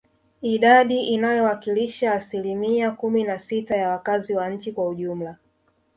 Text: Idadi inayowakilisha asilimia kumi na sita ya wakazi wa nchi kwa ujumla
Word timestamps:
Idadi 0.41 0.99
inayowakilisha 1.03 2.13
asilimia 2.13 2.91
kumi 2.91 3.23
na 3.23 3.39
sita 3.39 3.77
ya 3.77 3.89
wakazi 3.89 4.33
wa 4.33 4.49
nchi 4.49 4.71
kwa 4.71 4.87
ujumla 4.87 5.37